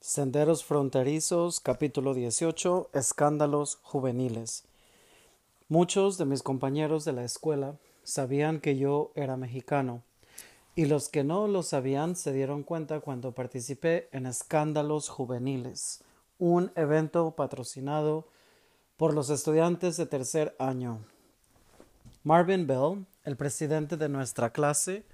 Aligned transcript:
Senderos 0.00 0.62
Fronterizos, 0.62 1.60
capítulo 1.60 2.12
18, 2.12 2.90
Escándalos 2.92 3.78
Juveniles. 3.80 4.64
Muchos 5.70 6.18
de 6.18 6.26
mis 6.26 6.42
compañeros 6.42 7.06
de 7.06 7.12
la 7.12 7.24
escuela 7.24 7.76
sabían 8.02 8.60
que 8.60 8.76
yo 8.76 9.12
era 9.14 9.38
mexicano, 9.38 10.02
y 10.76 10.84
los 10.84 11.08
que 11.08 11.24
no 11.24 11.48
lo 11.48 11.62
sabían 11.62 12.14
se 12.14 12.34
dieron 12.34 12.62
cuenta 12.62 13.00
cuando 13.00 13.32
participé 13.32 14.10
en 14.12 14.26
Escándalos 14.26 15.08
Juveniles, 15.08 16.04
un 16.38 16.72
evento 16.76 17.30
patrocinado 17.30 18.26
por 19.02 19.14
los 19.14 19.30
estudiantes 19.30 19.96
de 19.96 20.06
tercer 20.06 20.54
año. 20.60 21.00
Marvin 22.22 22.68
Bell, 22.68 23.04
el 23.24 23.36
presidente 23.36 23.96
de 23.96 24.08
nuestra 24.08 24.52
clase, 24.52 25.04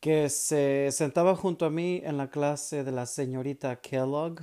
que 0.00 0.28
se 0.28 0.90
sentaba 0.92 1.34
junto 1.34 1.64
a 1.64 1.70
mí 1.70 2.02
en 2.04 2.18
la 2.18 2.28
clase 2.28 2.84
de 2.84 2.92
la 2.92 3.06
señorita 3.06 3.80
Kellogg, 3.80 4.42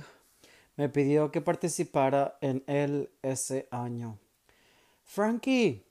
me 0.74 0.88
pidió 0.88 1.30
que 1.30 1.40
participara 1.40 2.36
en 2.40 2.64
él 2.66 3.12
ese 3.22 3.68
año. 3.70 4.18
Frankie, 5.04 5.86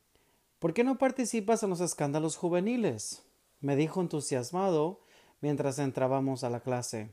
¿por 0.60 0.74
qué 0.74 0.84
no 0.84 0.98
participas 0.98 1.64
en 1.64 1.70
los 1.70 1.80
escándalos 1.80 2.36
juveniles? 2.36 3.24
me 3.62 3.78
dijo 3.78 4.02
entusiasmado 4.02 5.00
mientras 5.40 5.80
entrábamos 5.80 6.44
a 6.44 6.50
la 6.50 6.60
clase. 6.60 7.12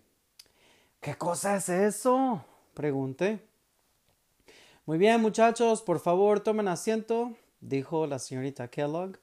¿Qué 1.01 1.15
cosa 1.15 1.55
es 1.55 1.69
eso? 1.69 2.45
pregunté. 2.75 3.54
Muy 4.87 4.99
bien, 4.99 5.23
muchachos, 5.23 5.81
por 5.81 5.99
favor, 5.99 6.41
tomen 6.41 6.69
asiento, 6.69 7.33
dijo 7.63 8.07
la 8.07 8.19
señorita 8.19 8.69
Kellogg, 8.69 9.19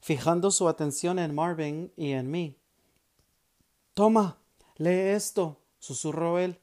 fijando 0.00 0.52
su 0.52 0.68
atención 0.68 1.18
en 1.18 1.34
Marvin 1.34 1.92
y 1.96 2.12
en 2.12 2.30
mí. 2.30 2.54
Toma, 3.94 4.38
lee 4.76 5.10
esto, 5.10 5.56
susurró 5.80 6.38
él. 6.38 6.60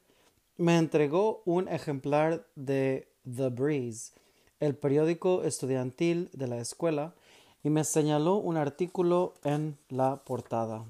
Me 0.56 0.78
entregó 0.78 1.42
un 1.44 1.68
ejemplar 1.68 2.46
de 2.54 3.12
The 3.24 3.50
Breeze, 3.50 4.14
el 4.60 4.74
periódico 4.74 5.42
estudiantil 5.42 6.30
de 6.32 6.46
la 6.46 6.56
escuela, 6.56 7.14
y 7.62 7.68
me 7.68 7.84
señaló 7.84 8.36
un 8.36 8.56
artículo 8.56 9.34
en 9.44 9.76
la 9.90 10.24
portada. 10.24 10.86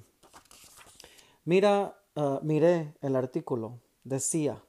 Mira, 1.44 1.98
uh, 2.14 2.38
miré 2.40 2.94
el 3.00 3.16
artículo. 3.16 3.80
Decía 4.04 4.62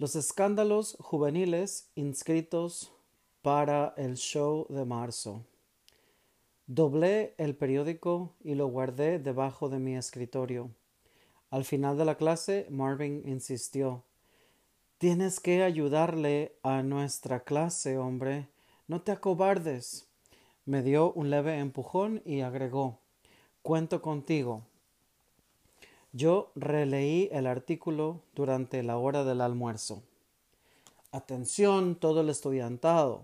los 0.00 0.16
escándalos 0.16 0.96
juveniles 0.98 1.90
inscritos 1.94 2.90
para 3.42 3.92
el 3.98 4.16
show 4.16 4.66
de 4.70 4.86
marzo. 4.86 5.44
Doblé 6.66 7.34
el 7.36 7.54
periódico 7.54 8.32
y 8.42 8.54
lo 8.54 8.66
guardé 8.68 9.18
debajo 9.18 9.68
de 9.68 9.78
mi 9.78 9.98
escritorio. 9.98 10.70
Al 11.50 11.66
final 11.66 11.98
de 11.98 12.06
la 12.06 12.14
clase, 12.14 12.66
Marvin 12.70 13.24
insistió. 13.26 14.02
Tienes 14.96 15.38
que 15.38 15.62
ayudarle 15.62 16.56
a 16.62 16.82
nuestra 16.82 17.40
clase, 17.40 17.98
hombre. 17.98 18.48
No 18.88 19.02
te 19.02 19.12
acobardes. 19.12 20.08
Me 20.64 20.82
dio 20.82 21.12
un 21.12 21.28
leve 21.28 21.58
empujón 21.58 22.22
y 22.24 22.40
agregó 22.40 23.00
Cuento 23.60 24.00
contigo. 24.00 24.62
Yo 26.12 26.50
releí 26.56 27.28
el 27.30 27.46
artículo 27.46 28.20
durante 28.34 28.82
la 28.82 28.98
hora 28.98 29.22
del 29.22 29.40
almuerzo. 29.40 30.02
Atención 31.12 31.94
todo 31.94 32.22
el 32.22 32.28
estudiantado. 32.28 33.22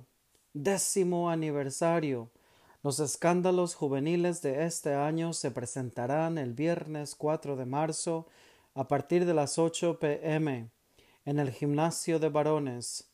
Décimo 0.55 1.28
aniversario. 1.28 2.31
Los 2.84 3.01
escándalos 3.01 3.75
juveniles 3.75 4.41
de 4.41 4.67
este 4.67 4.95
año 4.95 5.33
se 5.33 5.51
presentarán 5.51 6.39
el 6.39 6.53
viernes 6.53 7.16
4 7.16 7.56
de 7.56 7.66
marzo 7.66 8.28
a 8.75 8.87
partir 8.87 9.25
de 9.25 9.34
las 9.34 9.59
8 9.59 9.99
pm 9.99 10.71
en 11.25 11.39
el 11.41 11.50
gimnasio 11.50 12.21
de 12.21 12.28
varones. 12.28 13.10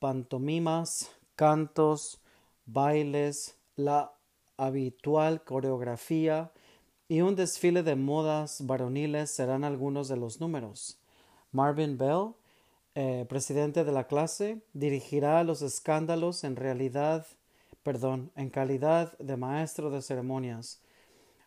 Pantomimas, 0.00 1.10
cantos, 1.34 2.20
bailes, 2.66 3.56
la 3.74 4.12
habitual 4.58 5.42
coreografía 5.44 6.52
y 7.08 7.22
un 7.22 7.34
desfile 7.34 7.82
de 7.82 7.96
modas 7.96 8.66
varoniles 8.66 9.30
serán 9.30 9.64
algunos 9.64 10.08
de 10.08 10.16
los 10.16 10.40
números. 10.40 10.98
Marvin 11.50 11.96
Bell, 11.96 12.34
eh, 12.94 13.24
presidente 13.28 13.84
de 13.84 13.92
la 13.92 14.06
clase, 14.06 14.62
dirigirá 14.74 15.42
los 15.44 15.62
escándalos 15.62 16.44
en 16.44 16.56
realidad 16.56 17.26
perdón, 17.88 18.30
en 18.36 18.50
calidad 18.50 19.16
de 19.18 19.38
maestro 19.38 19.88
de 19.88 20.02
ceremonias. 20.02 20.82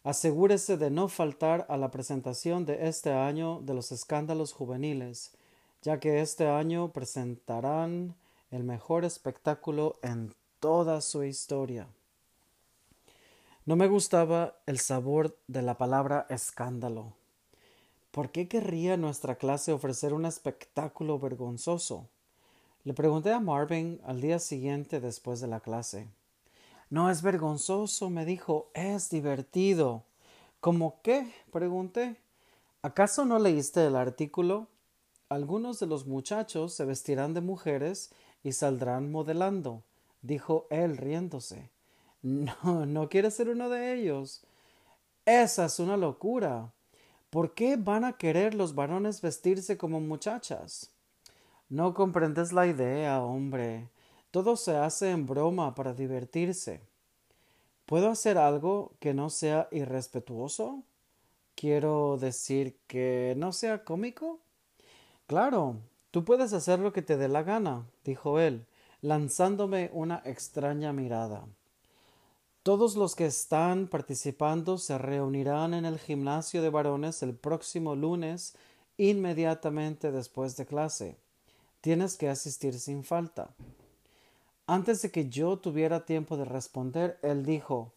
Asegúrese 0.03 0.75
de 0.75 0.89
no 0.89 1.07
faltar 1.07 1.67
a 1.69 1.78
la 1.78 1.91
presentación 1.91 2.66
de 2.66 2.88
este 2.88 3.11
año 3.11 3.61
de 3.61 3.75
los 3.75 3.91
escándalos 3.91 4.51
juveniles, 4.51 5.33
ya 5.83 5.99
que 5.99 6.22
este 6.22 6.47
año 6.47 6.91
presentarán 6.91 8.16
el 8.49 8.63
mejor 8.63 9.05
espectáculo 9.05 9.99
en 10.01 10.33
toda 10.59 10.99
su 11.01 11.23
historia. 11.23 11.88
No 13.63 13.75
me 13.75 13.88
gustaba 13.88 14.55
el 14.66 14.79
sabor 14.79 15.38
de 15.47 15.61
la 15.61 15.77
palabra 15.77 16.25
escándalo. 16.29 17.13
¿Por 18.09 18.31
qué 18.31 18.47
querría 18.47 18.97
nuestra 18.97 19.35
clase 19.35 19.72
ofrecer 19.72 20.13
un 20.13 20.25
espectáculo 20.25 21.19
vergonzoso? 21.19 22.07
Le 22.83 22.95
pregunté 22.95 23.31
a 23.31 23.39
Marvin 23.39 24.01
al 24.03 24.19
día 24.19 24.39
siguiente 24.39 24.99
después 24.99 25.41
de 25.41 25.47
la 25.47 25.59
clase. 25.59 26.07
No 26.89 27.11
es 27.11 27.22
vergonzoso, 27.22 28.09
me 28.09 28.25
dijo, 28.25 28.72
es 28.73 29.11
divertido. 29.11 30.05
¿Cómo 30.59 30.99
qué? 31.03 31.31
pregunté. 31.51 32.17
¿Acaso 32.81 33.25
no 33.25 33.38
leíste 33.38 33.85
el 33.85 33.95
artículo? 33.95 34.69
Algunos 35.29 35.79
de 35.79 35.85
los 35.85 36.07
muchachos 36.07 36.73
se 36.73 36.85
vestirán 36.85 37.35
de 37.35 37.41
mujeres 37.41 38.09
y 38.43 38.53
saldrán 38.53 39.11
modelando, 39.11 39.83
dijo 40.23 40.66
él 40.72 40.97
riéndose. 40.97 41.69
No, 42.24 42.86
no 42.86 43.09
quieres 43.09 43.36
ser 43.36 43.50
uno 43.50 43.70
de 43.70 43.94
ellos. 43.94 44.42
Esa 45.26 45.66
es 45.66 45.80
una 45.80 45.98
locura. 45.98 46.72
¿Por 47.30 47.54
qué 47.54 47.78
van 47.78 48.04
a 48.04 48.14
querer 48.14 48.54
los 48.54 48.76
varones 48.76 49.22
vestirse 49.22 49.78
como 49.78 50.00
muchachas? 50.00 50.92
No 51.70 51.94
comprendes 51.94 52.52
la 52.52 52.68
idea, 52.68 53.22
hombre. 53.22 53.88
Todo 54.32 54.56
se 54.56 54.76
hace 54.76 55.12
en 55.12 55.26
broma 55.26 55.74
para 55.74 55.94
divertirse. 55.94 56.82
¿Puedo 57.86 58.09
hacer 58.09 58.38
algo 58.38 58.92
que 59.00 59.14
no 59.14 59.30
sea 59.30 59.68
irrespetuoso? 59.72 60.84
Quiero 61.56 62.18
decir 62.20 62.78
que 62.88 63.34
no 63.38 63.52
sea 63.52 63.84
cómico. 63.84 64.40
Claro, 65.28 65.78
tú 66.12 66.26
puedes 66.26 66.53
hacer 66.53 66.80
lo 66.80 66.94
que 66.94 67.02
te 67.02 67.18
dé 67.18 67.28
la 67.28 67.44
gana, 67.44 67.86
dijo 68.03 68.40
él, 68.40 68.66
lanzándome 69.02 69.90
una 69.94 70.22
extraña 70.26 70.94
mirada. 70.94 71.46
Todos 72.63 72.95
los 72.95 73.16
que 73.16 73.25
están 73.25 73.88
participando 73.88 74.77
se 74.77 74.99
reunirán 74.99 75.73
en 75.73 75.83
el 75.83 75.97
gimnasio 75.97 76.61
de 76.61 76.69
varones 76.69 77.23
el 77.23 77.33
próximo 77.33 77.95
lunes 77.95 78.55
inmediatamente 78.97 80.11
después 80.11 80.55
de 80.57 80.67
clase. 80.67 81.17
Tienes 81.81 82.17
que 82.17 82.29
asistir 82.29 82.79
sin 82.79 83.03
falta. 83.03 83.49
Antes 84.67 85.01
de 85.01 85.09
que 85.09 85.27
yo 85.27 85.57
tuviera 85.57 86.05
tiempo 86.05 86.38
de 86.38 86.45
responder, 86.45 87.17
él 87.23 87.44
dijo 87.44 87.94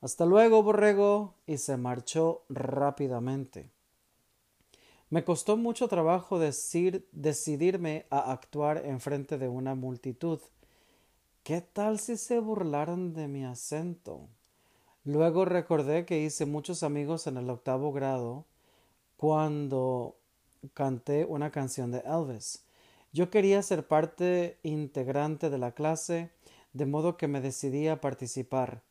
Hasta 0.00 0.26
luego, 0.26 0.64
borrego, 0.64 1.34
y 1.46 1.58
se 1.58 1.76
marchó 1.76 2.42
rápidamente. 2.48 3.70
Me 5.10 5.22
costó 5.22 5.56
mucho 5.56 5.86
trabajo 5.86 6.40
decidirme 6.40 8.06
a 8.10 8.32
actuar 8.32 8.84
en 8.84 8.98
frente 9.00 9.38
de 9.38 9.48
una 9.48 9.76
multitud. 9.76 10.40
¿Qué 11.42 11.62
tal 11.62 11.98
si 11.98 12.16
se 12.18 12.40
burlaran 12.40 13.14
de 13.14 13.26
mi 13.26 13.44
acento? 13.44 14.28
Luego 15.04 15.46
recordé 15.46 16.04
que 16.04 16.20
hice 16.20 16.44
muchos 16.44 16.82
amigos 16.82 17.26
en 17.26 17.38
el 17.38 17.48
octavo 17.48 17.90
grado 17.92 18.44
cuando 19.16 20.16
canté 20.74 21.24
una 21.24 21.50
canción 21.50 21.90
de 21.90 22.00
Elvis. 22.00 22.64
Yo 23.12 23.30
quería 23.30 23.62
ser 23.62 23.86
parte 23.86 24.58
integrante 24.62 25.48
de 25.48 25.56
la 25.56 25.72
clase, 25.72 26.30
de 26.74 26.84
modo 26.84 27.16
que 27.16 27.28
me 27.28 27.40
decidí 27.40 27.88
a 27.88 28.02
participar. 28.02 28.82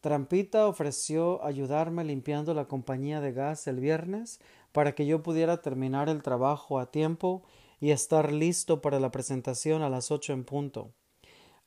Trampita 0.00 0.68
ofreció 0.68 1.44
ayudarme 1.44 2.04
limpiando 2.04 2.54
la 2.54 2.66
compañía 2.66 3.20
de 3.20 3.32
gas 3.32 3.66
el 3.66 3.80
viernes 3.80 4.38
para 4.70 4.94
que 4.94 5.06
yo 5.06 5.24
pudiera 5.24 5.60
terminar 5.60 6.08
el 6.08 6.22
trabajo 6.22 6.78
a 6.78 6.92
tiempo 6.92 7.42
y 7.80 7.90
estar 7.90 8.32
listo 8.32 8.80
para 8.80 9.00
la 9.00 9.10
presentación 9.10 9.82
a 9.82 9.90
las 9.90 10.12
ocho 10.12 10.32
en 10.32 10.44
punto. 10.44 10.92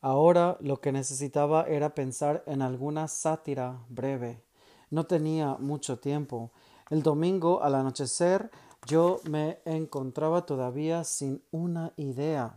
Ahora 0.02 0.58
lo 0.62 0.82
que 0.82 0.92
necesitaba 0.92 1.64
era 1.68 1.94
pensar 1.94 2.44
en 2.48 2.64
alguna 2.64 3.08
sátira 3.08 3.80
breve. 3.88 4.42
No 4.90 5.06
tenía 5.06 5.58
mucho 5.60 6.00
tiempo. 6.00 6.52
El 6.90 7.04
domingo 7.04 7.62
al 7.62 7.76
anochecer 7.76 8.50
yo 8.88 9.22
me 9.30 9.60
encontraba 9.64 10.46
todavía 10.46 11.04
sin 11.04 11.44
una 11.52 11.94
idea. 11.98 12.56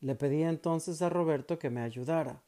Le 0.00 0.14
pedí 0.14 0.42
entonces 0.42 1.00
a 1.00 1.08
Roberto 1.08 1.58
que 1.58 1.70
me 1.70 1.80
ayudara. 1.80 2.42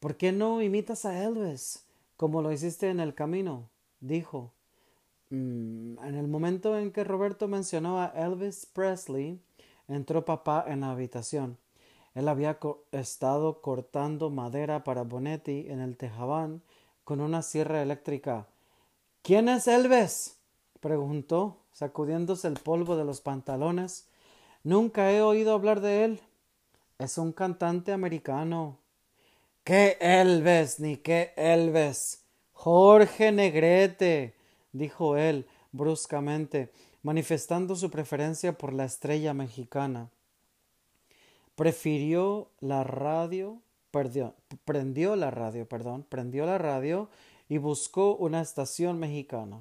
¿Por 0.00 0.16
qué 0.16 0.30
no 0.30 0.62
imitas 0.62 1.04
a 1.06 1.24
Elvis, 1.24 1.84
como 2.16 2.42
lo 2.42 2.52
hiciste 2.52 2.90
en 2.90 3.00
el 3.00 3.14
camino? 3.14 3.70
dijo. 4.00 4.52
Mm, 5.30 5.98
en 6.04 6.14
el 6.14 6.28
momento 6.28 6.78
en 6.78 6.92
que 6.92 7.04
Roberto 7.04 7.48
mencionó 7.48 8.00
a 8.00 8.06
Elvis 8.14 8.66
Presley, 8.66 9.40
entró 9.88 10.24
papá 10.24 10.64
en 10.68 10.80
la 10.80 10.90
habitación. 10.90 11.58
Él 12.18 12.26
había 12.26 12.58
estado 12.90 13.62
cortando 13.62 14.28
madera 14.28 14.82
para 14.82 15.04
Bonetti 15.04 15.66
en 15.68 15.78
el 15.78 15.96
tejabán 15.96 16.62
con 17.04 17.20
una 17.20 17.42
sierra 17.42 17.80
eléctrica. 17.80 18.48
¿Quién 19.22 19.48
es 19.48 19.68
Elvis? 19.68 20.36
preguntó, 20.80 21.58
sacudiéndose 21.70 22.48
el 22.48 22.54
polvo 22.54 22.96
de 22.96 23.04
los 23.04 23.20
pantalones. 23.20 24.08
Nunca 24.64 25.12
he 25.12 25.22
oído 25.22 25.52
hablar 25.52 25.80
de 25.80 26.06
él. 26.06 26.20
Es 26.98 27.18
un 27.18 27.30
cantante 27.30 27.92
americano. 27.92 28.80
¿Qué 29.62 29.96
Elvis 30.00 30.80
ni 30.80 30.96
qué 30.96 31.32
Elvis? 31.36 32.24
Jorge 32.50 33.30
Negrete, 33.30 34.34
dijo 34.72 35.16
él 35.16 35.46
bruscamente, 35.70 36.72
manifestando 37.00 37.76
su 37.76 37.92
preferencia 37.92 38.58
por 38.58 38.72
la 38.72 38.86
estrella 38.86 39.34
mexicana. 39.34 40.10
Prefirió 41.58 42.52
la 42.60 42.84
radio, 42.84 43.60
perdió, 43.90 44.36
prendió 44.64 45.16
la 45.16 45.32
radio, 45.32 45.68
perdón, 45.68 46.06
prendió 46.08 46.46
la 46.46 46.56
radio 46.56 47.08
y 47.48 47.58
buscó 47.58 48.14
una 48.14 48.40
estación 48.40 49.00
mexicana. 49.00 49.60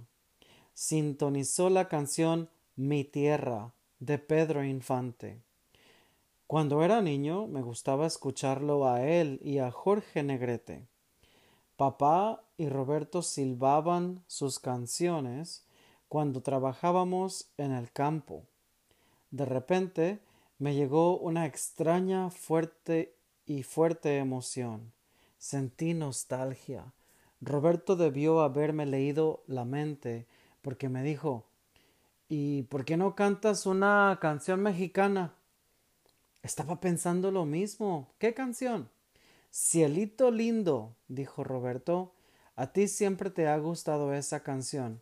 Sintonizó 0.75 1.71
la 1.71 1.87
canción 1.87 2.49
Mi 2.75 3.03
Tierra 3.03 3.73
de 3.97 4.19
Pedro 4.19 4.63
Infante. 4.63 5.41
Cuando 6.45 6.83
era 6.83 7.01
niño 7.01 7.47
me 7.47 7.63
gustaba 7.63 8.05
escucharlo 8.05 8.87
a 8.87 9.03
él 9.03 9.39
y 9.43 9.57
a 9.57 9.71
Jorge 9.71 10.21
Negrete. 10.21 10.85
Papá 11.77 12.43
y 12.59 12.69
Roberto 12.69 13.23
silbaban 13.23 14.23
sus 14.27 14.59
canciones 14.59 15.65
cuando 16.09 16.43
trabajábamos 16.43 17.49
en 17.57 17.71
el 17.71 17.91
campo. 17.91 18.43
De 19.31 19.45
repente 19.45 20.19
me 20.59 20.73
llegó 20.73 21.17
una 21.17 21.45
extraña, 21.45 22.29
fuerte 22.29 23.15
y 23.45 23.63
fuerte 23.63 24.17
emoción. 24.17 24.91
Sentí 25.37 25.93
nostalgia. 25.93 26.93
Roberto 27.41 27.95
debió 27.95 28.41
haberme 28.41 28.85
leído 28.85 29.43
la 29.47 29.65
mente 29.65 30.25
porque 30.61 30.89
me 30.89 31.03
dijo 31.03 31.45
¿Y 32.29 32.63
por 32.63 32.83
qué 32.83 32.97
no 32.97 33.15
cantas 33.15 33.65
una 33.65 34.17
canción 34.19 34.61
mexicana? 34.61 35.35
Estaba 36.41 36.79
pensando 36.81 37.31
lo 37.31 37.45
mismo. 37.45 38.13
¿Qué 38.17 38.33
canción? 38.33 38.89
Cielito 39.51 40.31
lindo, 40.31 40.95
dijo 41.07 41.43
Roberto. 41.43 42.13
A 42.55 42.73
ti 42.73 42.87
siempre 42.87 43.29
te 43.29 43.47
ha 43.47 43.57
gustado 43.59 44.13
esa 44.13 44.41
canción. 44.41 44.99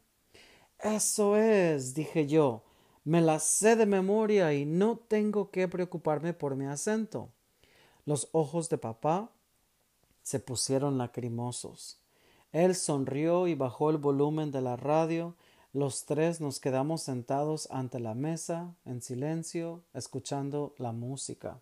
Eso 0.79 1.37
es, 1.37 1.95
dije 1.95 2.27
yo. 2.27 2.64
Me 3.05 3.21
la 3.21 3.37
sé 3.37 3.75
de 3.75 3.85
memoria 3.85 4.51
y 4.55 4.65
no 4.65 4.97
tengo 4.97 5.51
que 5.51 5.67
preocuparme 5.67 6.33
por 6.33 6.55
mi 6.55 6.65
acento. 6.65 7.29
Los 8.03 8.29
ojos 8.31 8.67
de 8.69 8.79
papá 8.79 9.29
se 10.23 10.39
pusieron 10.39 10.97
lacrimosos. 10.97 11.99
Él 12.51 12.73
sonrió 12.73 13.45
y 13.45 13.53
bajó 13.53 13.91
el 13.91 13.97
volumen 13.97 14.51
de 14.51 14.61
la 14.61 14.75
radio. 14.75 15.35
Los 15.71 16.05
tres 16.05 16.41
nos 16.41 16.59
quedamos 16.59 17.03
sentados 17.03 17.67
ante 17.69 17.99
la 17.99 18.15
mesa, 18.15 18.73
en 18.85 19.03
silencio, 19.03 19.83
escuchando 19.93 20.73
la 20.79 20.91
música. 20.91 21.61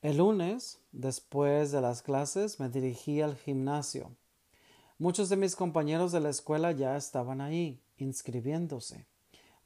El 0.00 0.16
lunes, 0.16 0.78
después 0.92 1.72
de 1.72 1.82
las 1.82 2.00
clases, 2.00 2.58
me 2.58 2.70
dirigí 2.70 3.20
al 3.20 3.36
gimnasio. 3.36 4.10
Muchos 4.98 5.28
de 5.28 5.36
mis 5.36 5.56
compañeros 5.56 6.10
de 6.10 6.20
la 6.20 6.30
escuela 6.30 6.72
ya 6.72 6.96
estaban 6.96 7.42
ahí, 7.42 7.82
inscribiéndose. 7.98 9.11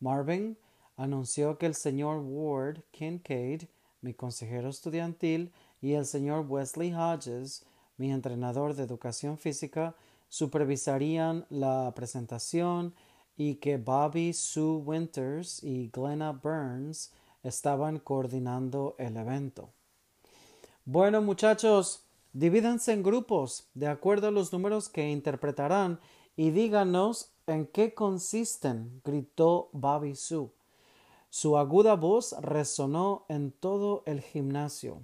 Marvin 0.01 0.57
anunció 0.97 1.59
que 1.59 1.67
el 1.67 1.75
señor 1.75 2.23
Ward 2.25 2.83
Kincaid, 2.91 3.65
mi 4.01 4.15
consejero 4.15 4.69
estudiantil, 4.69 5.53
y 5.81 5.93
el 5.93 6.07
señor 6.07 6.47
Wesley 6.49 6.93
Hodges, 6.95 7.65
mi 7.97 8.13
entrenador 8.13 8.75
de 8.75 8.83
educación 8.83 9.39
física, 9.39 9.95
supervisarían 10.29 11.47
la 11.51 11.93
presentación 11.95 12.95
y 13.37 13.57
que 13.57 13.77
Bobby 13.77 14.33
Sue 14.33 14.79
Winters 14.79 15.63
y 15.63 15.91
Glenna 15.93 16.33
Burns 16.33 17.13
estaban 17.43 17.99
coordinando 17.99 18.97
el 18.99 19.17
evento. 19.17 19.71
Bueno, 20.85 21.21
muchachos, 21.21 22.07
Divídanse 22.37 22.93
en 22.93 23.03
grupos 23.03 23.67
de 23.73 23.87
acuerdo 23.87 24.29
a 24.29 24.31
los 24.31 24.53
números 24.53 24.91
que 24.91 25.09
interpretarán 25.09 25.99
y 26.37 26.51
díganos 26.51 27.31
en 27.47 27.67
qué 27.67 27.95
consisten, 27.95 29.01
gritó 29.05 29.69
Bobby 29.73 30.17
Sue. 30.17 30.51
Su 31.31 31.57
aguda 31.57 31.95
voz 31.95 32.35
resonó 32.41 33.25
en 33.29 33.53
todo 33.53 34.03
el 34.07 34.21
gimnasio. 34.21 35.03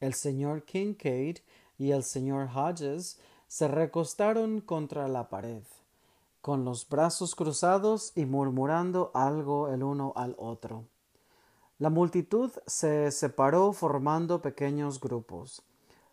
El 0.00 0.14
señor 0.14 0.64
Kincaid 0.64 1.38
y 1.76 1.90
el 1.90 2.02
señor 2.02 2.48
Hodges 2.54 3.18
se 3.46 3.68
recostaron 3.68 4.60
contra 4.60 5.08
la 5.08 5.28
pared, 5.28 5.62
con 6.40 6.64
los 6.64 6.88
brazos 6.88 7.34
cruzados 7.34 8.12
y 8.14 8.24
murmurando 8.24 9.10
algo 9.14 9.68
el 9.68 9.82
uno 9.82 10.12
al 10.16 10.34
otro. 10.38 10.84
La 11.78 11.90
multitud 11.90 12.50
se 12.66 13.10
separó 13.10 13.72
formando 13.72 14.40
pequeños 14.40 15.00
grupos. 15.00 15.62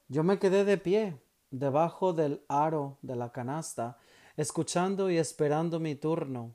Yo 0.09 0.23
me 0.23 0.39
quedé 0.39 0.65
de 0.65 0.77
pie, 0.77 1.17
debajo 1.51 2.13
del 2.13 2.43
aro 2.47 2.97
de 3.01 3.15
la 3.15 3.31
canasta, 3.31 3.97
escuchando 4.37 5.09
y 5.09 5.17
esperando 5.17 5.79
mi 5.79 5.95
turno. 5.95 6.53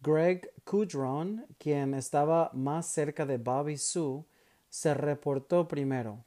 Greg 0.00 0.52
Kudron, 0.64 1.46
quien 1.58 1.94
estaba 1.94 2.50
más 2.54 2.86
cerca 2.86 3.26
de 3.26 3.38
Bobby 3.38 3.76
Sue, 3.76 4.24
se 4.68 4.94
reportó 4.94 5.68
primero. 5.68 6.24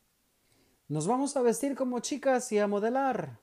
Nos 0.88 1.07
vamos 1.07 1.36
a 1.38 1.42
vestir 1.42 1.75
como 1.75 2.00
chicas 2.00 2.51
y 2.51 2.60
a 2.60 2.68
modelar, 2.68 3.39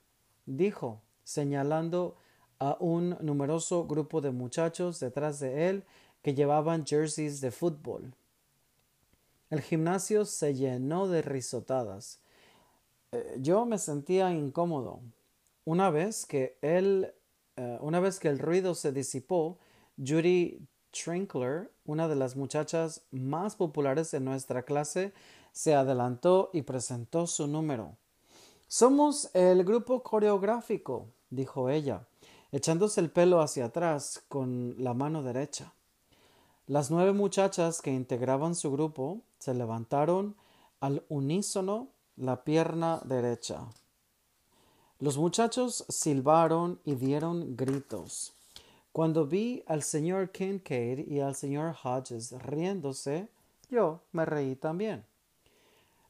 dijo, 0.46 1.00
señalando 1.25 2.17
a 2.58 2.76
un 2.78 3.17
numeroso 3.20 3.87
grupo 3.87 4.20
de 4.20 4.31
muchachos 4.31 5.00
detrás 5.00 5.40
de 5.40 5.69
él 5.69 5.84
que 6.23 6.34
llevaban 6.34 6.87
jerseys 6.87 7.40
de 7.40 7.50
fútbol. 7.50 8.14
El 9.49 9.62
gimnasio 9.62 10.25
se 10.25 10.55
llenó 10.55 11.08
de 11.08 11.23
risotadas. 11.23 12.20
Eh, 13.11 13.38
yo 13.40 13.66
me 13.66 13.78
sentía 13.78 14.30
incómodo. 14.33 15.00
Una 15.64 15.90
vez 15.90 16.25
que 16.26 16.56
él, 16.62 17.12
eh, 17.61 17.76
una 17.83 18.00
vez 18.00 18.19
que 18.19 18.29
el 18.29 18.38
ruido 18.38 18.75
se 18.75 18.90
disipó, 18.90 19.59
Judy 19.99 20.67
Trinkler, 20.93 21.71
una 21.85 22.09
de 22.09 22.17
las 22.17 22.35
muchachas 22.35 23.02
más 23.11 23.55
populares 23.55 24.11
de 24.12 24.21
nuestra 24.21 24.62
clase, 24.62 25.12
se 25.52 25.75
adelantó 25.75 26.49
y 26.55 26.62
presentó 26.62 27.26
su 27.26 27.47
número. 27.47 27.99
Somos 28.67 29.29
el 29.35 29.62
grupo 29.62 30.02
coreográfico, 30.02 31.09
dijo 31.29 31.69
ella, 31.69 32.07
echándose 32.50 33.02
el 33.02 33.11
pelo 33.11 33.43
hacia 33.43 33.67
atrás 33.67 34.23
con 34.31 34.76
la 34.79 34.95
mano 34.95 35.23
derecha. 35.23 35.75
Las 36.67 36.90
nueve 36.90 37.12
muchachas 37.12 37.83
que 37.83 37.93
integraban 37.93 38.55
su 38.55 38.73
grupo 38.73 39.21
se 39.38 39.52
levantaron 39.52 40.35
al 40.81 41.05
unísono 41.11 41.88
la 42.17 42.43
pierna 42.43 43.02
derecha. 43.05 43.67
Los 45.00 45.16
muchachos 45.16 45.87
silbaron 45.88 46.78
y 46.85 46.95
dieron 46.95 47.57
gritos. 47.57 48.35
Cuando 48.92 49.26
vi 49.26 49.62
al 49.66 49.83
señor 49.83 50.30
Kincaid 50.30 51.09
y 51.09 51.21
al 51.21 51.35
señor 51.35 51.75
Hodges 51.83 52.33
riéndose, 52.42 53.30
yo 53.71 54.02
me 54.12 54.26
reí 54.26 54.57
también. 54.57 55.07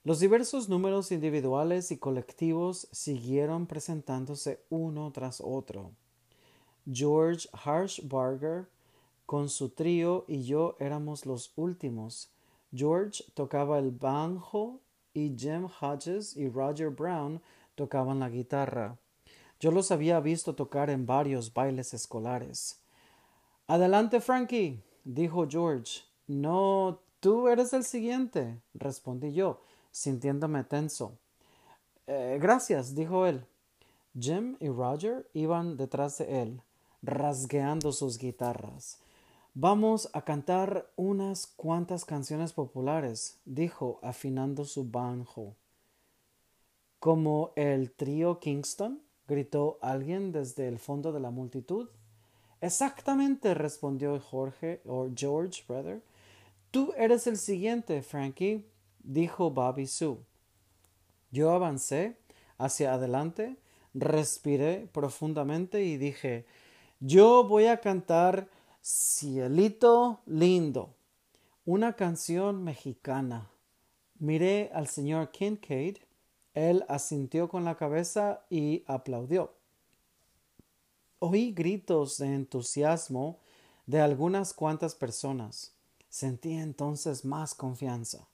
Los 0.03 0.19
diversos 0.19 0.69
números 0.69 1.13
individuales 1.13 1.93
y 1.93 1.99
colectivos 1.99 2.89
siguieron 2.91 3.69
presentándose 3.69 4.61
uno 4.71 5.13
tras 5.13 5.41
otro. 5.41 5.93
George 6.93 7.49
Harshbarger 7.53 8.67
con 9.25 9.49
su 9.49 9.69
trío 9.69 10.25
y 10.27 10.43
yo 10.43 10.75
éramos 10.81 11.27
los 11.27 11.53
últimos. 11.55 12.29
George 12.75 13.23
tocaba 13.35 13.79
el 13.79 13.93
banjo 13.93 14.81
y 15.15 15.33
Jim 15.39 15.69
Hodges 15.81 16.37
y 16.37 16.49
Roger 16.49 16.91
Brown 16.91 17.41
tocaban 17.81 18.21
la 18.21 18.29
guitarra. 18.29 18.99
Yo 19.59 19.71
los 19.71 19.91
había 19.91 20.21
visto 20.21 20.55
tocar 20.55 20.91
en 20.91 21.07
varios 21.07 21.55
bailes 21.55 21.95
escolares. 21.95 22.79
Adelante, 23.69 24.21
Frankie, 24.21 24.83
dijo 25.05 25.47
George. 25.49 26.03
No, 26.27 27.01
tú 27.21 27.49
eres 27.49 27.73
el 27.73 27.85
siguiente, 27.85 28.61
respondí 28.75 29.33
yo, 29.33 29.63
sintiéndome 29.93 30.63
tenso. 30.65 31.17
Eh, 32.07 32.39
gracias, 32.39 32.95
dijo 32.95 33.25
él. 33.25 33.47
Jim 34.13 34.59
y 34.61 34.69
Roger 34.69 35.27
iban 35.33 35.79
detrás 35.79 36.19
de 36.19 36.43
él, 36.43 36.61
rasgueando 37.01 37.93
sus 37.93 38.19
guitarras. 38.19 38.99
Vamos 39.55 40.11
a 40.13 40.21
cantar 40.21 40.91
unas 40.97 41.47
cuantas 41.47 42.05
canciones 42.05 42.53
populares, 42.53 43.41
dijo, 43.47 44.01
afinando 44.03 44.67
su 44.67 44.85
banjo. 44.85 45.55
Como 47.01 47.53
el 47.57 47.91
trío 47.93 48.39
Kingston, 48.41 49.03
gritó 49.27 49.79
alguien 49.81 50.33
desde 50.33 50.69
el 50.69 50.79
fondo 50.79 51.13
de 51.13 51.21
la 51.21 51.31
multitud. 51.31 51.89
Exactamente, 52.61 53.55
respondió 53.55 54.21
Jorge, 54.21 54.83
o 54.85 55.09
George, 55.17 55.63
brother. 55.67 56.03
Tú 56.71 56.93
eres 56.97 57.27
el 57.27 57.39
siguiente, 57.39 58.03
Frankie, 58.03 58.67
dijo 59.03 59.51
Bobby 59.51 59.87
Sue. 59.87 60.19
Yo 61.31 61.53
avancé 61.53 62.19
hacia 62.59 62.93
adelante, 62.93 63.57
respiré 63.95 64.89
profundamente 64.93 65.83
y 65.83 65.97
dije 65.97 66.45
Yo 67.01 67.45
voy 67.45 67.67
a 67.67 67.81
cantar 67.81 68.49
Cielito 68.83 70.21
lindo, 70.27 70.95
una 71.65 71.95
canción 71.95 72.63
mexicana. 72.63 73.51
Miré 74.19 74.71
al 74.75 74.87
señor 74.87 75.31
Kincaid, 75.31 75.97
él 76.55 76.85
asintió 76.89 77.49
con 77.49 77.65
la 77.65 77.77
cabeza 77.77 78.45
y 78.51 78.85
aplaudió. 78.87 79.53
Oí 81.19 81.53
gritos 81.53 82.19
de 82.19 82.35
entusiasmo 82.35 83.39
de 83.87 84.01
algunas 84.01 84.55
cuantas 84.55 84.95
personas. 84.95 85.73
Sentí 86.09 86.53
entonces 86.53 87.25
más 87.25 87.55
confianza. 87.55 88.27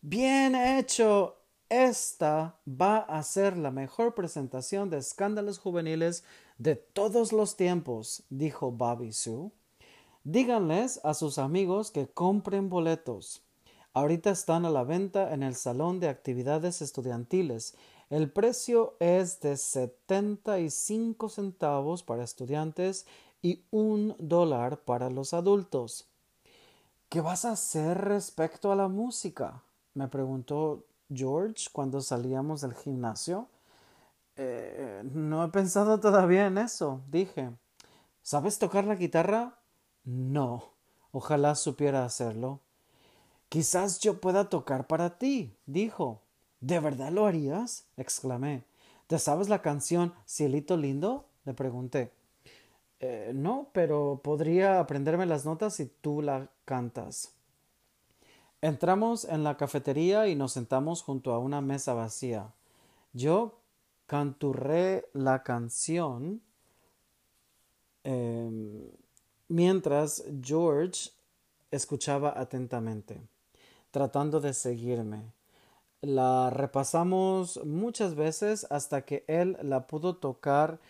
Bien 0.00 0.54
hecho. 0.54 1.36
Esta 1.68 2.58
va 2.68 2.98
a 2.98 3.22
ser 3.22 3.56
la 3.56 3.70
mejor 3.70 4.14
presentación 4.14 4.90
de 4.90 4.98
escándalos 4.98 5.58
juveniles 5.58 6.22
de 6.58 6.76
todos 6.76 7.32
los 7.32 7.56
tiempos, 7.56 8.24
dijo 8.28 8.70
Bobby 8.70 9.14
Sue. 9.14 9.50
Díganles 10.22 11.00
a 11.02 11.14
sus 11.14 11.38
amigos 11.38 11.90
que 11.90 12.08
compren 12.08 12.68
boletos. 12.68 13.42
Ahorita 13.94 14.30
están 14.30 14.64
a 14.64 14.70
la 14.70 14.84
venta 14.84 15.34
en 15.34 15.42
el 15.42 15.54
Salón 15.54 16.00
de 16.00 16.08
Actividades 16.08 16.80
Estudiantiles. 16.80 17.76
El 18.08 18.30
precio 18.30 18.96
es 19.00 19.40
de 19.40 19.58
75 19.58 21.28
centavos 21.28 22.02
para 22.02 22.24
estudiantes 22.24 23.06
y 23.42 23.66
un 23.70 24.16
dólar 24.18 24.78
para 24.78 25.10
los 25.10 25.34
adultos. 25.34 26.08
¿Qué 27.10 27.20
vas 27.20 27.44
a 27.44 27.52
hacer 27.52 27.98
respecto 27.98 28.72
a 28.72 28.76
la 28.76 28.88
música? 28.88 29.62
me 29.92 30.08
preguntó 30.08 30.86
George 31.12 31.66
cuando 31.70 32.00
salíamos 32.00 32.62
del 32.62 32.72
gimnasio. 32.72 33.48
Eh, 34.36 35.02
no 35.04 35.44
he 35.44 35.48
pensado 35.48 36.00
todavía 36.00 36.46
en 36.46 36.56
eso, 36.56 37.02
dije. 37.10 37.50
¿Sabes 38.22 38.58
tocar 38.58 38.84
la 38.84 38.94
guitarra? 38.94 39.58
No. 40.04 40.72
Ojalá 41.10 41.54
supiera 41.56 42.06
hacerlo. 42.06 42.60
Quizás 43.52 44.00
yo 44.00 44.18
pueda 44.18 44.48
tocar 44.48 44.86
para 44.86 45.18
ti, 45.18 45.54
dijo. 45.66 46.22
¿De 46.62 46.80
verdad 46.80 47.12
lo 47.12 47.26
harías? 47.26 47.84
exclamé. 47.98 48.64
¿Te 49.08 49.18
sabes 49.18 49.50
la 49.50 49.60
canción 49.60 50.14
Cielito 50.26 50.78
Lindo? 50.78 51.26
le 51.44 51.52
pregunté. 51.52 52.14
Eh, 52.98 53.32
no, 53.34 53.68
pero 53.74 54.22
podría 54.24 54.80
aprenderme 54.80 55.26
las 55.26 55.44
notas 55.44 55.74
si 55.74 55.84
tú 55.84 56.22
la 56.22 56.48
cantas. 56.64 57.34
Entramos 58.62 59.26
en 59.26 59.44
la 59.44 59.58
cafetería 59.58 60.28
y 60.28 60.34
nos 60.34 60.52
sentamos 60.52 61.02
junto 61.02 61.34
a 61.34 61.38
una 61.38 61.60
mesa 61.60 61.92
vacía. 61.92 62.54
Yo 63.12 63.58
canturré 64.06 65.04
la 65.12 65.42
canción 65.42 66.40
em, 68.02 68.88
mientras 69.48 70.24
George 70.42 71.10
escuchaba 71.72 72.32
atentamente, 72.38 73.20
tratando 73.92 74.40
de 74.40 74.52
seguirme. 74.52 75.32
La 76.00 76.50
repasamos 76.50 77.60
muchas 77.64 78.16
veces 78.16 78.66
hasta 78.70 79.02
que 79.02 79.24
él 79.28 79.56
la 79.62 79.86
pudo 79.86 80.16
tocar 80.16 80.80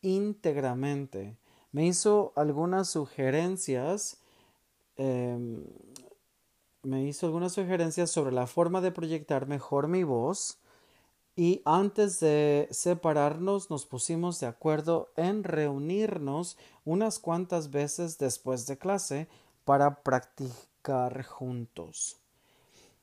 íntegramente. 0.00 1.36
Me 1.72 1.86
hizo 1.86 2.32
algunas 2.36 2.88
sugerencias 2.88 4.16
em, 4.96 5.64
me 6.82 7.04
hizo 7.04 7.26
algunas 7.26 7.52
sugerencias 7.52 8.10
sobre 8.10 8.32
la 8.32 8.46
forma 8.46 8.80
de 8.80 8.90
proyectar 8.90 9.46
mejor 9.46 9.88
mi 9.88 10.02
voz 10.02 10.58
y 11.36 11.62
antes 11.64 12.20
de 12.20 12.68
separarnos 12.70 13.70
nos 13.70 13.86
pusimos 13.86 14.40
de 14.40 14.46
acuerdo 14.46 15.12
en 15.16 15.44
reunirnos 15.44 16.58
unas 16.84 17.18
cuantas 17.18 17.70
veces 17.70 18.18
después 18.18 18.66
de 18.66 18.78
clase 18.78 19.28
para 19.64 20.02
practicar 20.02 21.24
juntos. 21.24 22.21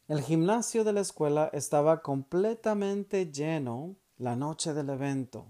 El 0.10 0.24
gimnasio 0.24 0.84
de 0.84 0.92
la 0.92 1.02
escuela 1.02 1.52
estaba 1.54 2.02
completamente 2.02 3.32
lleno 3.32 3.96
la 4.18 4.36
noche 4.36 4.74
del 4.74 4.90
evento. 4.90 5.46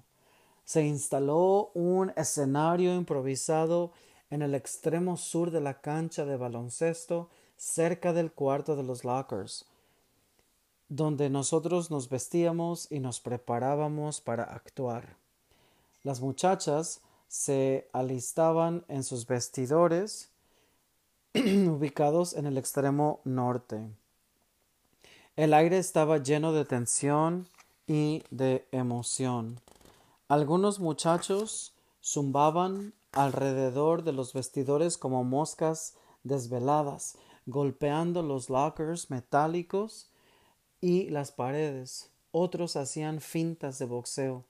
Se 0.65 0.85
instaló 0.85 1.71
un 1.73 2.11
escenario 2.17 2.93
improvisado 2.93 3.93
en 4.29 4.41
el 4.41 4.53
extremo 4.53 5.15
sur 5.15 5.51
de 5.51 5.61
la 5.61 5.79
cancha 5.79 6.25
de 6.25 6.35
baloncesto 6.35 7.29
cerca 7.55 8.11
del 8.11 8.33
cuarto 8.33 8.75
de 8.75 8.83
los 8.83 9.05
lockers, 9.05 9.65
donde 10.89 11.29
nosotros 11.29 11.89
nos 11.89 12.09
vestíamos 12.09 12.91
y 12.91 12.99
nos 12.99 13.21
preparábamos 13.21 14.19
para 14.19 14.43
actuar. 14.43 15.15
Las 16.03 16.19
muchachas 16.19 16.99
se 17.29 17.87
alistaban 17.93 18.83
en 18.89 19.05
sus 19.05 19.25
vestidores 19.25 20.31
ubicados 21.33 22.33
en 22.33 22.45
el 22.45 22.57
extremo 22.57 23.21
norte. 23.23 23.87
El 25.39 25.53
aire 25.53 25.77
estaba 25.77 26.17
lleno 26.17 26.51
de 26.51 26.65
tensión 26.65 27.47
y 27.87 28.23
de 28.29 28.67
emoción. 28.73 29.61
Algunos 30.27 30.81
muchachos 30.81 31.73
zumbaban 32.03 32.93
alrededor 33.13 34.03
de 34.03 34.11
los 34.11 34.33
vestidores 34.33 34.97
como 34.97 35.23
moscas 35.23 35.95
desveladas, 36.25 37.17
golpeando 37.45 38.21
los 38.21 38.49
lockers 38.49 39.09
metálicos 39.09 40.11
y 40.81 41.09
las 41.09 41.31
paredes. 41.31 42.09
Otros 42.31 42.75
hacían 42.75 43.21
fintas 43.21 43.79
de 43.79 43.85
boxeo. 43.85 44.43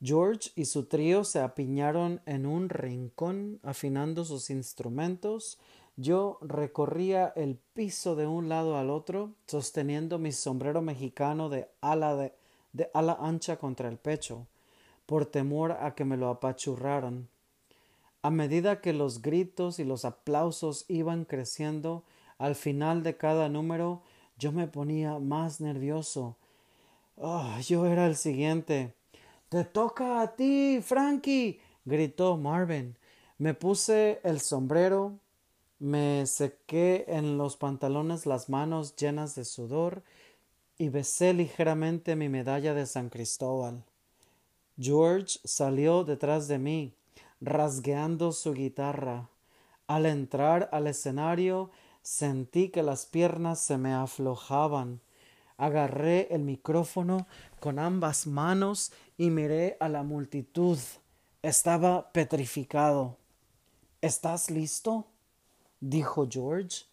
George 0.00 0.52
y 0.54 0.66
su 0.66 0.84
trío 0.84 1.24
se 1.24 1.40
apiñaron 1.40 2.22
en 2.24 2.46
un 2.46 2.68
rincón 2.68 3.58
afinando 3.64 4.24
sus 4.24 4.48
instrumentos. 4.48 5.58
Yo 6.00 6.38
recorría 6.42 7.32
el 7.34 7.58
piso 7.74 8.14
de 8.14 8.24
un 8.28 8.48
lado 8.48 8.78
al 8.78 8.88
otro, 8.88 9.32
sosteniendo 9.48 10.20
mi 10.20 10.30
sombrero 10.30 10.80
mexicano 10.80 11.48
de 11.48 11.68
ala, 11.80 12.14
de, 12.14 12.90
ala 12.94 13.18
ancha 13.20 13.56
contra 13.56 13.88
el 13.88 13.96
pecho, 13.96 14.46
por 15.06 15.26
temor 15.26 15.72
a 15.72 15.96
que 15.96 16.04
me 16.04 16.16
lo 16.16 16.28
apachurraran. 16.28 17.26
A 18.22 18.30
medida 18.30 18.80
que 18.80 18.92
los 18.92 19.22
gritos 19.22 19.80
y 19.80 19.84
los 19.84 20.04
aplausos 20.04 20.84
iban 20.86 21.24
creciendo, 21.24 22.04
al 22.38 22.54
final 22.54 23.02
de 23.02 23.16
cada 23.16 23.48
número 23.48 24.02
yo 24.38 24.52
me 24.52 24.68
ponía 24.68 25.18
más 25.18 25.60
nervioso. 25.60 26.36
Oh, 27.16 27.58
yo 27.66 27.86
era 27.86 28.06
el 28.06 28.14
siguiente. 28.14 28.94
Te 29.48 29.64
toca 29.64 30.20
a 30.20 30.36
ti, 30.36 30.78
Frankie. 30.80 31.60
gritó 31.84 32.36
Marvin. 32.36 32.96
Me 33.38 33.54
puse 33.54 34.20
el 34.22 34.38
sombrero, 34.38 35.18
me 35.78 36.26
sequé 36.26 37.04
en 37.08 37.38
los 37.38 37.56
pantalones 37.56 38.26
las 38.26 38.48
manos 38.48 38.96
llenas 38.96 39.34
de 39.34 39.44
sudor 39.44 40.02
y 40.76 40.88
besé 40.88 41.34
ligeramente 41.34 42.16
mi 42.16 42.28
medalla 42.28 42.74
de 42.74 42.86
San 42.86 43.08
Cristóbal. 43.10 43.84
George 44.78 45.38
salió 45.44 46.04
detrás 46.04 46.48
de 46.48 46.58
mí 46.58 46.94
rasgueando 47.40 48.32
su 48.32 48.52
guitarra. 48.54 49.28
Al 49.86 50.06
entrar 50.06 50.68
al 50.72 50.86
escenario 50.86 51.70
sentí 52.02 52.68
que 52.68 52.82
las 52.82 53.06
piernas 53.06 53.60
se 53.60 53.78
me 53.78 53.92
aflojaban. 53.92 55.00
Agarré 55.56 56.32
el 56.32 56.42
micrófono 56.42 57.26
con 57.60 57.78
ambas 57.78 58.26
manos 58.26 58.92
y 59.16 59.30
miré 59.30 59.76
a 59.80 59.88
la 59.88 60.02
multitud. 60.02 60.78
Estaba 61.42 62.12
petrificado. 62.12 63.16
¿Estás 64.00 64.50
listo? 64.50 65.06
Dijo 65.80 66.28
George. 66.30 66.86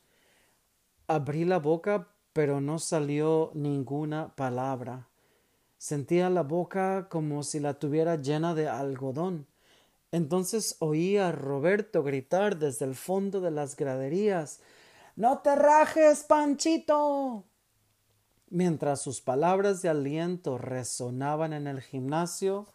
Abrí 1.07 1.45
la 1.45 1.59
boca, 1.59 2.07
pero 2.33 2.61
no 2.61 2.79
salió 2.79 3.51
ninguna 3.53 4.35
palabra. 4.35 5.07
Sentía 5.77 6.29
la 6.29 6.43
boca 6.43 7.07
como 7.09 7.43
si 7.43 7.59
la 7.59 7.75
tuviera 7.75 8.15
llena 8.15 8.55
de 8.55 8.67
algodón. 8.67 9.47
Entonces 10.11 10.77
oí 10.79 11.17
a 11.17 11.31
Roberto 11.31 12.01
gritar 12.01 12.57
desde 12.57 12.85
el 12.85 12.95
fondo 12.95 13.41
de 13.41 13.51
las 13.51 13.75
graderías 13.75 14.61
No 15.15 15.39
te 15.39 15.55
rajes, 15.55 16.23
Panchito. 16.23 17.43
Mientras 18.49 19.01
sus 19.01 19.21
palabras 19.21 19.81
de 19.81 19.89
aliento 19.89 20.57
resonaban 20.57 21.51
en 21.51 21.67
el 21.67 21.81
gimnasio, 21.81 22.67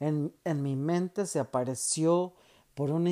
en, 0.00 0.32
mi 0.44 0.76
mente 0.76 1.26
se 1.26 1.38
apareció 1.38 2.34
por 2.74 2.90
un, 2.90 3.06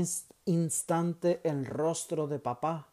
instante 0.46 1.40
el 1.44 1.66
rostro 1.66 2.26
de 2.26 2.38
papá. 2.38 2.88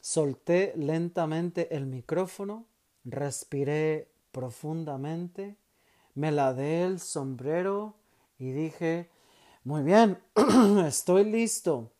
Solté 0.00 0.74
lentamente 0.76 1.74
el 1.74 1.86
micrófono, 1.86 2.66
respiré 3.04 4.10
profundamente, 4.32 5.56
me 6.14 6.30
ladé 6.30 6.84
el 6.84 7.00
sombrero 7.00 7.94
y 8.38 8.52
dije 8.52 9.08
Muy 9.64 9.82
bien, 9.82 10.18
estoy 10.86 11.24
listo. 11.24 11.90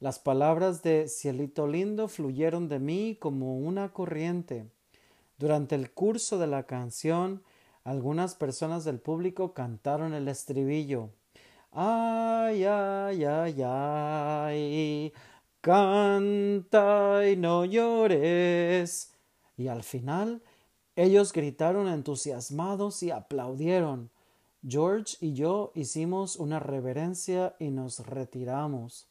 Las 0.00 0.18
palabras 0.18 0.82
de 0.82 1.08
Cielito 1.08 1.66
Lindo 1.66 2.08
fluyeron 2.08 2.68
de 2.68 2.78
mí 2.78 3.16
como 3.20 3.58
una 3.58 3.92
corriente. 3.92 4.70
Durante 5.38 5.74
el 5.74 5.90
curso 5.90 6.38
de 6.38 6.46
la 6.46 6.64
canción, 6.64 7.42
algunas 7.84 8.34
personas 8.34 8.84
del 8.84 9.00
público 9.00 9.52
cantaron 9.52 10.14
el 10.14 10.28
estribillo. 10.28 11.10
Ay, 11.76 12.64
ay, 12.66 13.24
ay, 13.24 13.62
ay, 13.66 15.12
canta 15.60 17.28
y 17.28 17.36
no 17.36 17.64
llores. 17.64 19.12
Y 19.56 19.66
al 19.66 19.82
final, 19.82 20.40
ellos 20.94 21.32
gritaron 21.32 21.88
entusiasmados 21.88 23.02
y 23.02 23.10
aplaudieron. 23.10 24.10
George 24.64 25.16
y 25.20 25.32
yo 25.32 25.72
hicimos 25.74 26.36
una 26.36 26.60
reverencia 26.60 27.56
y 27.58 27.70
nos 27.70 28.06
retiramos. 28.06 29.08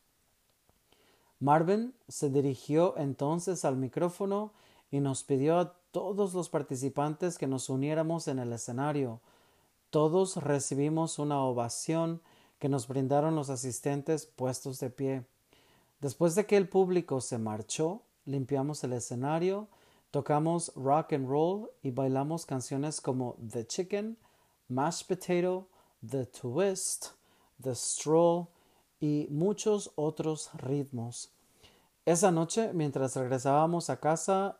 Marvin 1.41 1.93
se 2.07 2.29
dirigió 2.29 2.95
entonces 2.97 3.65
al 3.65 3.75
micrófono 3.75 4.53
y 4.89 5.01
nos 5.01 5.23
pidió 5.23 5.59
a 5.59 5.73
todos 5.91 6.33
los 6.33 6.47
participantes 6.47 7.37
que 7.37 7.45
nos 7.47 7.69
uniéramos 7.69 8.29
en 8.29 8.39
el 8.39 8.53
escenario. 8.53 9.19
Todos 9.89 10.37
recibimos 10.37 11.19
una 11.19 11.43
ovación 11.43 12.21
que 12.63 12.69
nos 12.69 12.87
brindaron 12.87 13.35
los 13.35 13.49
asistentes 13.49 14.25
puestos 14.25 14.79
de 14.79 14.89
pie. 14.89 15.25
Después 15.99 16.33
de 16.33 16.45
que 16.45 16.55
el 16.55 16.69
público 16.69 17.19
se 17.19 17.37
marchó, 17.37 18.03
limpiamos 18.23 18.85
el 18.85 18.93
escenario, 18.93 19.67
tocamos 20.11 20.71
rock 20.73 21.11
and 21.11 21.27
roll 21.27 21.69
y 21.81 21.91
bailamos 21.91 22.45
canciones 22.45 23.01
como 23.01 23.35
The 23.51 23.67
Chicken, 23.67 24.17
Mashed 24.69 25.07
Potato, 25.07 25.67
The 26.09 26.25
Twist, 26.25 27.07
The 27.61 27.75
Stroll 27.75 28.47
y 29.01 29.27
muchos 29.29 29.91
otros 29.95 30.49
ritmos. 30.53 31.31
Esa 32.05 32.31
noche, 32.31 32.71
mientras 32.71 33.17
regresábamos 33.17 33.89
a 33.89 33.99
casa 33.99 34.57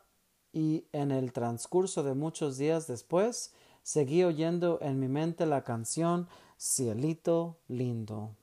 y 0.52 0.84
en 0.92 1.10
el 1.10 1.32
transcurso 1.32 2.02
de 2.02 2.12
muchos 2.12 2.58
días 2.58 2.86
después, 2.86 3.54
seguí 3.82 4.24
oyendo 4.24 4.78
en 4.82 5.00
mi 5.00 5.08
mente 5.08 5.46
la 5.46 5.64
canción 5.64 6.28
Cielito 6.56 7.60
lindo. 7.68 8.36